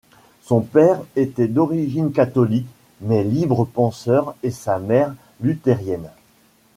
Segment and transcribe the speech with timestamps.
[0.41, 2.65] Son père était d'origine catholique
[3.01, 6.09] mais libre penseur et sa mère luthérienne.